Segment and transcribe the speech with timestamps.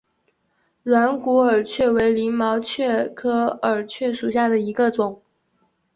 [0.81, 5.21] 软骨耳蕨为鳞毛蕨科耳蕨属下的一个种。